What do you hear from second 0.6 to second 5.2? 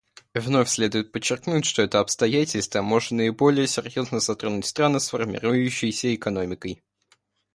следует подчеркнуть, что это обстоятельство может наиболее серьезно затронуть страны с